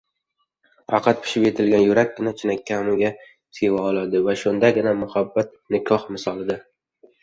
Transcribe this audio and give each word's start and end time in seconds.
Faqat 0.93 1.21
pishib 1.25 1.45
yetilgan 1.47 1.83
yurakkina 1.89 2.33
chinakamiga 2.41 3.13
seva 3.61 3.87
oladi 3.93 4.25
va 4.31 4.39
shundagina 4.45 4.99
muhabbat 5.07 5.57
nikoh 5.79 6.15
misolida 6.15 6.63